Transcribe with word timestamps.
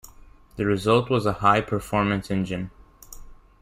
The 0.55 0.65
result 0.65 1.11
was 1.11 1.27
a 1.27 1.31
high 1.33 1.61
performance 1.61 2.31
engine. 2.31 2.71